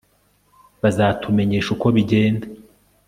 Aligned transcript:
bazatumenyesha 0.81 1.67
uko 1.75 1.87
bigenda 1.95 2.45